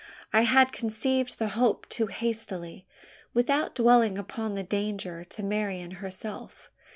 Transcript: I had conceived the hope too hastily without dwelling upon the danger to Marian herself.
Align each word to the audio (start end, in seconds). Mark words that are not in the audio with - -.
I 0.33 0.41
had 0.45 0.71
conceived 0.71 1.37
the 1.37 1.49
hope 1.49 1.87
too 1.87 2.07
hastily 2.07 2.87
without 3.35 3.75
dwelling 3.75 4.17
upon 4.17 4.55
the 4.55 4.63
danger 4.63 5.23
to 5.25 5.43
Marian 5.43 5.91
herself. 5.91 6.71